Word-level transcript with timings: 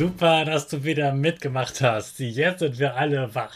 Super, 0.00 0.46
dass 0.46 0.66
du 0.66 0.82
wieder 0.82 1.12
mitgemacht 1.12 1.82
hast. 1.82 2.20
Jetzt 2.20 2.60
sind 2.60 2.78
wir 2.78 2.96
alle 2.96 3.34
wach. 3.34 3.54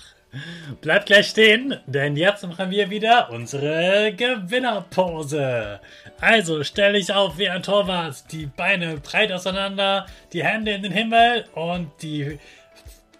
Bleib 0.83 1.07
gleich 1.07 1.29
stehen, 1.29 1.79
denn 1.87 2.17
jetzt 2.17 2.47
machen 2.47 2.71
wir 2.71 2.91
wieder 2.91 3.31
unsere 3.31 4.13
Gewinnerpose. 4.13 5.81
Also 6.21 6.63
stell 6.63 6.93
dich 6.93 7.11
auf 7.15 7.39
wie 7.39 7.49
ein 7.49 7.63
Torwart, 7.63 8.31
die 8.31 8.45
Beine 8.45 8.99
breit 8.99 9.33
auseinander, 9.33 10.05
die 10.35 10.45
Hände 10.45 10.73
in 10.73 10.83
den 10.83 10.93
Himmel 10.93 11.47
und 11.55 11.91
die 12.03 12.39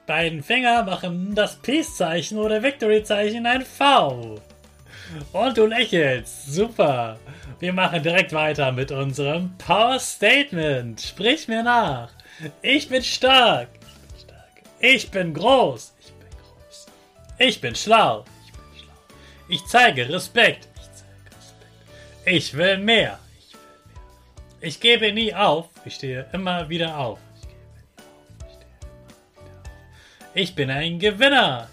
beiden 0.07 0.43
Finger 0.43 0.83
machen 0.83 1.35
das 1.35 1.57
Peace-Zeichen 1.57 2.37
oder 2.37 2.63
Victory-Zeichen 2.63 3.47
ein 3.47 3.63
V. 3.63 4.39
Und 5.33 5.57
du 5.57 5.65
lächelst. 5.65 6.53
Super. 6.53 7.19
Wir 7.59 7.73
machen 7.73 8.03
direkt 8.03 8.35
weiter 8.35 8.71
mit 8.71 8.93
unserem 8.93 9.57
Power 9.57 9.99
Statement. 9.99 11.01
Sprich 11.01 11.49
mir 11.49 11.63
nach. 11.63 12.11
Ich 12.63 12.89
bin 12.89 13.03
stark. 13.03 13.69
Ich 13.81 14.09
bin 14.09 14.21
stark. 14.21 14.63
Ich 14.81 15.11
bin 15.11 15.35
groß. 15.35 15.95
Ich 16.01 16.13
bin 16.13 16.31
groß. 16.31 16.87
Ich 17.39 17.61
bin 17.61 17.75
schlau. 17.75 18.25
Ich 18.45 18.53
bin 18.53 18.81
schlau. 18.81 18.93
Ich 19.49 19.65
zeige 19.67 20.09
Respekt. 20.09 20.69
Ich 20.77 20.83
zeige 20.93 21.37
Respekt. 21.37 22.27
Ich 22.27 22.55
will 22.55 22.79
mehr. 22.79 23.19
Ich 23.39 23.53
will 23.53 23.61
mehr. 23.61 24.05
Ich 24.61 24.81
gebe 24.81 25.13
nie 25.13 25.35
auf. 25.35 25.69
Ich 25.85 25.95
stehe 25.97 26.27
immer 26.33 26.69
wieder 26.69 26.97
auf. 26.99 27.19
Ich 27.35 27.43
gebe 27.43 27.55
nie 27.55 27.65
auf. 27.65 28.47
Ich 28.49 28.55
stehe 28.55 28.67
immer 28.67 29.09
wieder 29.09 29.61
auf. 29.61 29.75
Ich 30.37 30.55
bin 30.55 30.71
ein 30.71 30.99
Gewinner. 30.99 31.69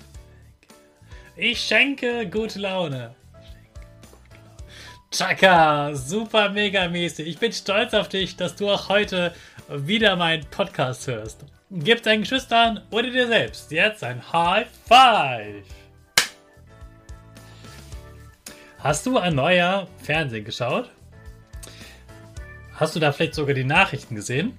Ich 1.35 1.61
schenke 1.61 2.29
gute 2.29 2.59
Laune. 2.59 3.15
Chaka, 5.13 5.93
super 5.93 6.49
mega 6.51 6.87
mäßig. 6.87 7.27
Ich 7.27 7.37
bin 7.37 7.51
stolz 7.51 7.93
auf 7.93 8.07
dich, 8.07 8.37
dass 8.37 8.55
du 8.55 8.69
auch 8.69 8.87
heute 8.87 9.33
wieder 9.67 10.15
meinen 10.15 10.45
Podcast 10.45 11.05
hörst. 11.05 11.43
Gib 11.69 12.01
deinen 12.03 12.21
Geschwistern 12.21 12.81
oder 12.91 13.09
dir 13.09 13.27
selbst 13.27 13.71
jetzt 13.71 14.05
ein 14.05 14.21
High 14.31 14.67
Five. 14.87 15.65
Hast 18.79 19.05
du 19.05 19.17
ein 19.17 19.35
neuer 19.35 19.85
Fernsehen 20.01 20.45
geschaut? 20.45 20.89
Hast 22.75 22.95
du 22.95 23.01
da 23.01 23.11
vielleicht 23.11 23.35
sogar 23.35 23.53
die 23.53 23.65
Nachrichten 23.65 24.15
gesehen? 24.15 24.53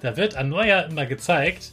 Da 0.00 0.16
wird 0.16 0.36
an 0.36 0.48
Neujahr 0.48 0.86
immer 0.86 1.04
gezeigt, 1.04 1.72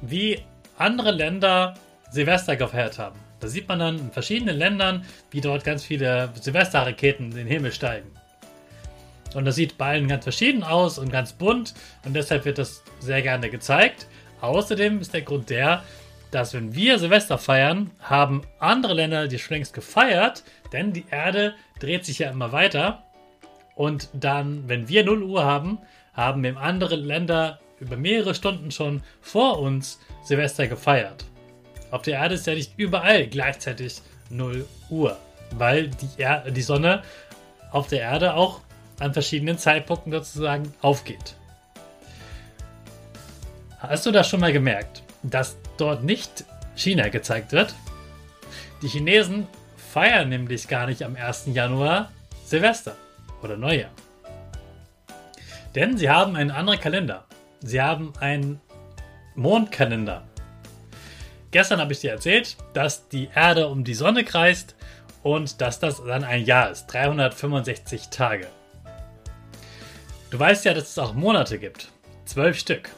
wie 0.00 0.42
andere 0.78 1.10
Länder 1.10 1.74
Silvester 2.10 2.56
gefeiert 2.56 2.98
haben. 2.98 3.27
Da 3.40 3.48
sieht 3.48 3.68
man 3.68 3.78
dann 3.78 3.98
in 3.98 4.10
verschiedenen 4.10 4.56
Ländern, 4.56 5.04
wie 5.30 5.40
dort 5.40 5.64
ganz 5.64 5.84
viele 5.84 6.30
Silvesterraketen 6.40 7.30
in 7.30 7.36
den 7.36 7.46
Himmel 7.46 7.72
steigen. 7.72 8.10
Und 9.34 9.44
das 9.44 9.56
sieht 9.56 9.76
bei 9.76 9.92
allen 9.92 10.08
ganz 10.08 10.24
verschieden 10.24 10.62
aus 10.64 10.98
und 10.98 11.12
ganz 11.12 11.32
bunt 11.32 11.74
und 12.04 12.14
deshalb 12.14 12.44
wird 12.44 12.58
das 12.58 12.82
sehr 12.98 13.22
gerne 13.22 13.50
gezeigt. 13.50 14.06
Außerdem 14.40 15.00
ist 15.00 15.12
der 15.12 15.22
Grund 15.22 15.50
der, 15.50 15.82
dass 16.30 16.54
wenn 16.54 16.74
wir 16.74 16.98
Silvester 16.98 17.38
feiern, 17.38 17.90
haben 18.00 18.42
andere 18.58 18.94
Länder 18.94 19.28
die 19.28 19.38
schon 19.38 19.56
längst 19.56 19.74
gefeiert, 19.74 20.44
denn 20.72 20.92
die 20.92 21.04
Erde 21.10 21.54
dreht 21.78 22.04
sich 22.04 22.20
ja 22.20 22.30
immer 22.30 22.52
weiter. 22.52 23.04
Und 23.74 24.08
dann, 24.12 24.68
wenn 24.68 24.88
wir 24.88 25.04
0 25.04 25.22
Uhr 25.22 25.44
haben, 25.44 25.78
haben 26.12 26.44
eben 26.44 26.58
andere 26.58 26.96
Länder 26.96 27.60
über 27.80 27.96
mehrere 27.96 28.34
Stunden 28.34 28.70
schon 28.70 29.02
vor 29.20 29.60
uns 29.60 30.00
Silvester 30.24 30.66
gefeiert. 30.66 31.24
Auf 31.90 32.02
der 32.02 32.14
Erde 32.14 32.34
ist 32.34 32.46
ja 32.46 32.54
nicht 32.54 32.72
überall 32.76 33.26
gleichzeitig 33.26 34.02
0 34.30 34.66
Uhr, 34.90 35.16
weil 35.52 35.88
die, 35.88 36.08
er 36.18 36.50
die 36.50 36.62
Sonne 36.62 37.02
auf 37.70 37.88
der 37.88 38.00
Erde 38.00 38.34
auch 38.34 38.60
an 38.98 39.12
verschiedenen 39.12 39.58
Zeitpunkten 39.58 40.12
sozusagen 40.12 40.72
aufgeht. 40.82 41.34
Hast 43.78 44.06
du 44.06 44.10
das 44.10 44.28
schon 44.28 44.40
mal 44.40 44.52
gemerkt, 44.52 45.02
dass 45.22 45.56
dort 45.76 46.02
nicht 46.02 46.44
China 46.74 47.08
gezeigt 47.08 47.52
wird? 47.52 47.74
Die 48.82 48.88
Chinesen 48.88 49.46
feiern 49.76 50.28
nämlich 50.28 50.68
gar 50.68 50.86
nicht 50.86 51.02
am 51.02 51.16
1. 51.16 51.48
Januar 51.52 52.10
Silvester 52.44 52.96
oder 53.42 53.56
Neujahr. 53.56 53.90
Denn 55.74 55.96
sie 55.96 56.10
haben 56.10 56.34
einen 56.34 56.50
anderen 56.50 56.80
Kalender. 56.80 57.24
Sie 57.60 57.80
haben 57.80 58.12
einen 58.20 58.60
Mondkalender. 59.34 60.24
Gestern 61.50 61.80
habe 61.80 61.92
ich 61.92 62.00
dir 62.00 62.10
erzählt, 62.10 62.56
dass 62.74 63.08
die 63.08 63.30
Erde 63.34 63.68
um 63.68 63.82
die 63.84 63.94
Sonne 63.94 64.24
kreist 64.24 64.76
und 65.22 65.60
dass 65.60 65.80
das 65.80 66.02
dann 66.04 66.24
ein 66.24 66.44
Jahr 66.44 66.70
ist. 66.70 66.86
365 66.88 68.08
Tage. 68.08 68.48
Du 70.30 70.38
weißt 70.38 70.66
ja, 70.66 70.74
dass 70.74 70.90
es 70.90 70.98
auch 70.98 71.14
Monate 71.14 71.58
gibt. 71.58 71.90
Zwölf 72.26 72.58
Stück. 72.58 72.90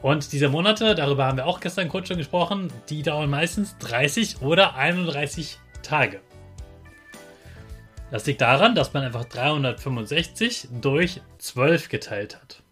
Und 0.00 0.30
diese 0.32 0.48
Monate, 0.48 0.94
darüber 0.94 1.26
haben 1.26 1.38
wir 1.38 1.46
auch 1.46 1.58
gestern 1.58 1.88
kurz 1.88 2.06
schon 2.06 2.18
gesprochen, 2.18 2.72
die 2.88 3.02
dauern 3.02 3.28
meistens 3.28 3.76
30 3.78 4.40
oder 4.42 4.76
31 4.76 5.58
Tage. 5.82 6.20
Das 8.12 8.24
liegt 8.26 8.40
daran, 8.40 8.76
dass 8.76 8.92
man 8.92 9.02
einfach 9.02 9.24
365 9.24 10.68
durch 10.80 11.20
12 11.38 11.88
geteilt 11.88 12.36
hat. 12.36 12.62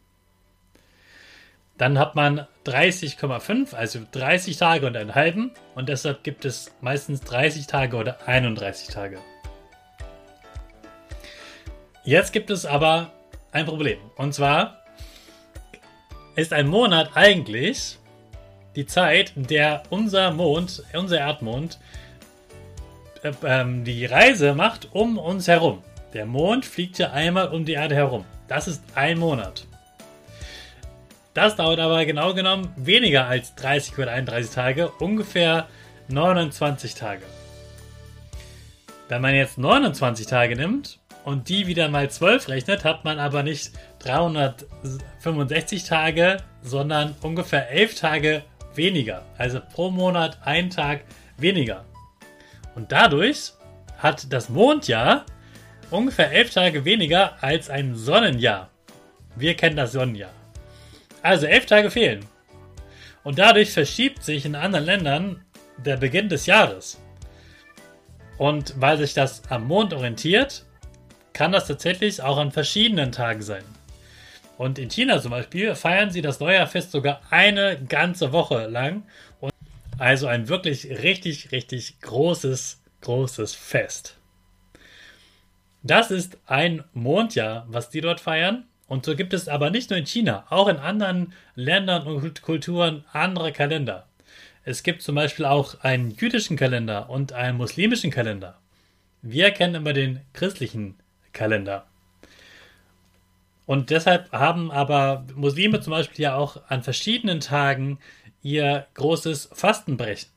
Dann 1.77 1.99
hat 1.99 2.15
man 2.15 2.47
30,5, 2.67 3.75
also 3.75 4.01
30 4.13 4.57
Tage 4.57 4.87
und 4.87 4.97
einen 4.97 5.15
halben. 5.15 5.53
Und 5.75 5.89
deshalb 5.89 6.23
gibt 6.23 6.45
es 6.45 6.73
meistens 6.81 7.21
30 7.23 7.67
Tage 7.67 7.97
oder 7.97 8.27
31 8.27 8.89
Tage. 8.89 9.19
Jetzt 12.05 12.33
gibt 12.33 12.51
es 12.51 12.67
aber 12.67 13.11
ein 13.51 13.67
Problem. 13.67 13.99
Und 14.17 14.35
zwar 14.35 14.85
ist 16.37 16.53
ein 16.53 16.69
Monat 16.69 17.11
eigentlich 17.15 17.99
die 18.77 18.87
Zeit, 18.87 19.33
in 19.37 19.47
der 19.47 19.85
unser 19.91 20.33
Mond, 20.33 20.83
unser 20.93 21.19
Erdmond, 21.19 21.79
äh, 23.23 23.33
ähm, 23.45 23.85
die 23.85 24.05
Reise 24.05 24.55
macht 24.55 24.89
um 24.93 25.19
uns 25.19 25.49
herum. 25.49 25.83
Der 26.13 26.27
Mond 26.27 26.65
fliegt 26.65 26.99
ja 26.99 27.13
einmal 27.13 27.49
um 27.49 27.65
die 27.65 27.73
Erde 27.73 27.95
herum. 27.95 28.25
Das 28.49 28.69
ist 28.69 28.83
ein 28.95 29.19
Monat. 29.19 29.67
Das 31.35 31.57
dauert 31.57 31.81
aber 31.81 32.05
genau 32.07 32.33
genommen 32.33 32.73
weniger 32.77 33.27
als 33.27 33.57
30 33.57 33.99
oder 33.99 34.13
31 34.13 34.55
Tage, 34.55 34.89
ungefähr 35.01 35.67
29 36.09 36.95
Tage. 36.95 37.25
Wenn 39.09 39.21
man 39.21 39.35
jetzt 39.35 39.59
29 39.59 40.27
Tage 40.27 40.55
nimmt 40.55 41.01
und 41.25 41.49
die 41.49 41.67
wieder 41.67 41.89
mal 41.89 42.09
12 42.09 42.49
rechnet, 42.49 42.85
hat 42.85 43.05
man 43.05 43.19
aber 43.19 43.43
nicht 43.43 43.73
365 43.99 45.85
Tage, 45.85 46.37
sondern 46.63 47.17
ungefähr 47.21 47.69
11 47.69 47.99
Tage 47.99 48.45
weniger. 48.75 49.23
Also 49.37 49.61
pro 49.61 49.91
Monat 49.91 50.39
ein 50.45 50.71
Tag 50.71 51.01
weniger. 51.37 51.85
Und 52.77 52.93
dadurch 52.93 53.53
hat 53.99 54.33
das 54.33 54.49
Mondjahr 54.49 55.27
ungefähr 55.91 56.31
11 56.31 56.51
Tage 56.55 56.85
weniger 56.85 57.43
als 57.43 57.71
ein 57.71 57.97
Sonnenjahr. 57.97 58.71
Wir 59.37 59.55
kennen 59.55 59.77
das 59.77 59.93
Sonnenjahr. 59.93 60.31
Also 61.25 61.47
elf 61.47 61.65
Tage 61.65 61.91
fehlen. 61.91 62.27
Und 63.23 63.39
dadurch 63.39 63.73
verschiebt 63.73 64.23
sich 64.23 64.45
in 64.45 64.55
anderen 64.55 64.85
Ländern 64.85 65.45
der 65.79 65.97
Beginn 65.97 66.29
des 66.29 66.45
Jahres. 66.45 67.01
Und 68.37 68.79
weil 68.79 68.99
sich 68.99 69.15
das 69.15 69.41
am 69.49 69.67
Mond 69.67 69.95
orientiert, 69.95 70.67
kann 71.33 71.51
das 71.51 71.67
tatsächlich 71.67 72.21
auch 72.21 72.37
an 72.37 72.53
verschiedenen 72.53 73.11
Tagen 73.11 73.41
sein. 73.41 73.65
Und 74.59 74.79
in 74.79 74.91
China 74.91 75.19
zum 75.19 75.31
Beispiel 75.31 75.75
feiern 75.75 76.11
sie 76.11 76.21
das 76.21 76.41
Neujahrfest 76.41 76.93
sogar 76.93 77.23
eine 77.31 77.83
ganze 77.89 78.33
Woche 78.33 78.67
lang. 78.67 79.05
Und 79.41 79.51
also 79.97 80.27
ein 80.27 80.51
wirklich 80.51 80.85
richtig, 80.91 81.53
richtig 81.53 82.03
großes, 82.03 82.83
großes 83.01 83.55
Fest. 83.55 84.19
Das 85.83 86.11
ist 86.11 86.37
ein 86.45 86.85
Mondjahr, 86.93 87.65
was 87.69 87.89
die 87.89 88.03
dort 88.03 88.21
feiern. 88.21 88.67
Und 88.87 89.07
so 89.07 89.17
gibt 89.17 89.33
es 89.33 89.49
aber 89.49 89.71
nicht 89.71 89.91
nur 89.91 89.99
in 89.99 90.07
China, 90.07 90.45
auch 90.51 90.69
in 90.69 90.77
anderen 90.77 91.33
Ländern 91.55 92.07
und 92.07 92.43
Kulturen 92.43 93.05
andere 93.13 93.53
Kalender. 93.53 94.07
Es 94.65 94.83
gibt 94.83 95.03
zum 95.03 95.15
Beispiel 95.15 95.45
auch 95.45 95.81
einen 95.81 96.11
jüdischen 96.11 96.57
Kalender 96.57 97.11
und 97.11 97.33
einen 97.33 97.59
muslimischen 97.59 98.11
Kalender. 98.11 98.59
Wir 99.23 99.51
kennen 99.51 99.75
immer 99.75 99.93
den 99.93 100.21
christlichen 100.33 100.97
Kalender. 101.33 101.87
Und 103.67 103.91
deshalb 103.91 104.31
haben 104.33 104.71
aber 104.71 105.25
Muslime 105.35 105.81
zum 105.81 105.93
Beispiel 105.93 106.25
ja 106.25 106.37
auch 106.37 106.61
an 106.69 106.83
verschiedenen 106.83 107.41
Tagen 107.41 107.99
ihr 108.43 108.87
großes 108.95 109.51
Fastenbrechen. 109.53 110.34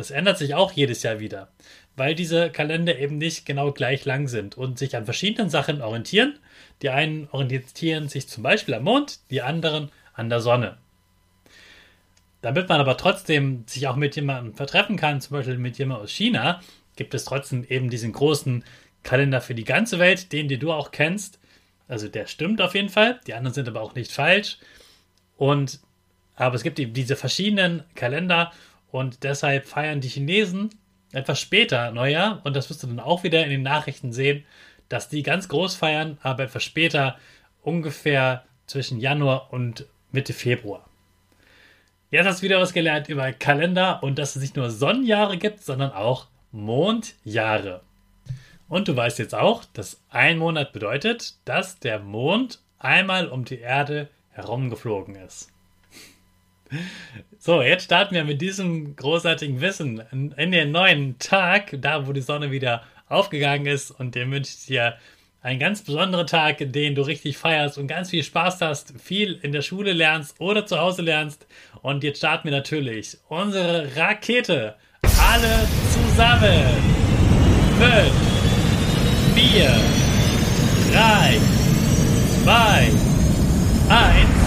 Das 0.00 0.10
ändert 0.10 0.38
sich 0.38 0.54
auch 0.54 0.72
jedes 0.72 1.02
Jahr 1.02 1.20
wieder, 1.20 1.48
weil 1.94 2.14
diese 2.14 2.48
Kalender 2.48 2.98
eben 2.98 3.18
nicht 3.18 3.44
genau 3.44 3.70
gleich 3.70 4.06
lang 4.06 4.28
sind 4.28 4.56
und 4.56 4.78
sich 4.78 4.96
an 4.96 5.04
verschiedenen 5.04 5.50
Sachen 5.50 5.82
orientieren. 5.82 6.38
Die 6.80 6.88
einen 6.88 7.28
orientieren 7.32 8.08
sich 8.08 8.26
zum 8.26 8.42
Beispiel 8.42 8.72
am 8.72 8.84
Mond, 8.84 9.18
die 9.28 9.42
anderen 9.42 9.90
an 10.14 10.30
der 10.30 10.40
Sonne. 10.40 10.78
Damit 12.40 12.70
man 12.70 12.80
aber 12.80 12.96
trotzdem 12.96 13.64
sich 13.66 13.88
auch 13.88 13.96
mit 13.96 14.16
jemandem 14.16 14.54
vertreffen 14.54 14.96
kann, 14.96 15.20
zum 15.20 15.36
Beispiel 15.36 15.58
mit 15.58 15.76
jemandem 15.76 16.04
aus 16.04 16.12
China, 16.12 16.62
gibt 16.96 17.12
es 17.12 17.26
trotzdem 17.26 17.66
eben 17.68 17.90
diesen 17.90 18.12
großen 18.12 18.64
Kalender 19.02 19.42
für 19.42 19.54
die 19.54 19.64
ganze 19.64 19.98
Welt, 19.98 20.32
den, 20.32 20.48
den 20.48 20.60
du 20.60 20.72
auch 20.72 20.92
kennst. 20.92 21.38
Also 21.88 22.08
der 22.08 22.26
stimmt 22.26 22.62
auf 22.62 22.74
jeden 22.74 22.88
Fall. 22.88 23.20
Die 23.26 23.34
anderen 23.34 23.52
sind 23.52 23.68
aber 23.68 23.82
auch 23.82 23.94
nicht 23.94 24.12
falsch. 24.12 24.56
Und 25.36 25.78
aber 26.36 26.54
es 26.54 26.62
gibt 26.62 26.78
eben 26.78 26.94
diese 26.94 27.16
verschiedenen 27.16 27.82
Kalender 27.94 28.50
und 28.92 29.22
deshalb 29.24 29.66
feiern 29.66 30.00
die 30.00 30.08
Chinesen 30.08 30.70
etwas 31.12 31.40
später 31.40 31.90
Neujahr 31.90 32.40
und 32.44 32.54
das 32.54 32.70
wirst 32.70 32.82
du 32.82 32.86
dann 32.86 33.00
auch 33.00 33.24
wieder 33.24 33.44
in 33.44 33.50
den 33.50 33.62
Nachrichten 33.62 34.12
sehen, 34.12 34.44
dass 34.88 35.08
die 35.08 35.22
ganz 35.22 35.48
groß 35.48 35.76
feiern, 35.76 36.18
aber 36.22 36.44
etwas 36.44 36.64
später 36.64 37.16
ungefähr 37.62 38.44
zwischen 38.66 39.00
Januar 39.00 39.52
und 39.52 39.86
Mitte 40.12 40.32
Februar. 40.32 40.88
Jetzt 42.10 42.26
hast 42.26 42.40
du 42.40 42.44
wieder 42.44 42.60
was 42.60 42.72
gelernt 42.72 43.08
über 43.08 43.32
Kalender 43.32 44.02
und 44.02 44.18
dass 44.18 44.34
es 44.34 44.42
nicht 44.42 44.56
nur 44.56 44.70
Sonnenjahre 44.70 45.38
gibt, 45.38 45.62
sondern 45.62 45.92
auch 45.92 46.26
Mondjahre. 46.50 47.82
Und 48.68 48.88
du 48.88 48.96
weißt 48.96 49.18
jetzt 49.20 49.34
auch, 49.34 49.64
dass 49.64 50.00
ein 50.08 50.38
Monat 50.38 50.72
bedeutet, 50.72 51.34
dass 51.44 51.78
der 51.78 52.00
Mond 52.00 52.60
einmal 52.78 53.28
um 53.28 53.44
die 53.44 53.58
Erde 53.58 54.08
herumgeflogen 54.30 55.14
ist. 55.16 55.52
So, 57.38 57.62
jetzt 57.62 57.84
starten 57.84 58.14
wir 58.14 58.24
mit 58.24 58.40
diesem 58.40 58.96
großartigen 58.96 59.60
Wissen 59.60 60.02
in, 60.36 60.52
den 60.52 60.70
neuen 60.70 61.18
Tag, 61.18 61.76
da 61.80 62.06
wo 62.06 62.12
die 62.12 62.20
Sonne 62.20 62.50
wieder 62.50 62.82
aufgegangen 63.08 63.66
ist 63.66 63.90
und 63.90 64.14
dem 64.14 64.30
wünsche 64.30 64.52
ich 64.56 64.66
dir 64.66 64.96
einen 65.42 65.58
ganz 65.58 65.82
besonderen 65.82 66.26
Tag, 66.26 66.58
den 66.58 66.94
du 66.94 67.02
richtig 67.02 67.38
feierst 67.38 67.78
und 67.78 67.86
ganz 67.86 68.10
viel 68.10 68.22
Spaß 68.22 68.60
hast, 68.60 68.92
viel 69.00 69.38
in 69.42 69.52
der 69.52 69.62
Schule 69.62 69.92
lernst 69.92 70.38
oder 70.38 70.66
zu 70.66 70.78
Hause 70.78 71.02
lernst. 71.02 71.46
Und 71.80 72.04
jetzt 72.04 72.18
starten 72.18 72.44
wir 72.44 72.52
natürlich 72.52 73.16
unsere 73.28 73.96
Rakete. 73.96 74.76
Alle 75.02 75.66
zusammen. 75.92 76.62
Fünf. 77.78 78.30
4, 79.34 79.70
3, 80.92 81.40
2, 82.44 82.90
1. 83.88 84.40